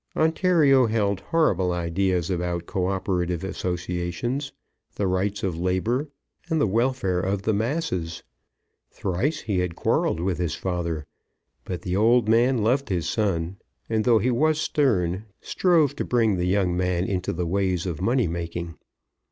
Ontario 0.17 0.87
held 0.87 1.19
horrible 1.19 1.71
ideas 1.71 2.31
about 2.31 2.65
co 2.65 2.87
operative 2.87 3.43
associations, 3.43 4.51
the 4.95 5.05
rights 5.05 5.43
of 5.43 5.59
labour, 5.59 6.09
and 6.49 6.59
the 6.59 6.65
welfare 6.65 7.19
of 7.19 7.43
the 7.43 7.53
masses. 7.53 8.23
Thrice 8.89 9.41
he 9.41 9.59
had 9.59 9.75
quarrelled 9.75 10.19
with 10.19 10.39
his 10.39 10.55
father; 10.55 11.05
but 11.65 11.83
the 11.83 11.95
old 11.95 12.27
man 12.27 12.63
loved 12.63 12.89
his 12.89 13.07
son, 13.07 13.57
and 13.89 14.03
though 14.03 14.17
he 14.17 14.31
was 14.31 14.59
stern, 14.59 15.25
strove 15.39 15.95
to 15.97 16.03
bring 16.03 16.35
the 16.35 16.45
young 16.47 16.75
man 16.75 17.03
into 17.03 17.31
the 17.31 17.45
ways 17.45 17.85
of 17.85 18.01
money 18.01 18.27
making. 18.27 18.73